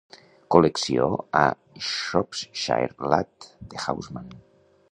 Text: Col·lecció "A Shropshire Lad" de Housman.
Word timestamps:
Col·lecció 0.53 1.09
"A 1.41 1.43
Shropshire 1.89 3.11
Lad" 3.13 3.51
de 3.75 3.85
Housman. 3.85 4.33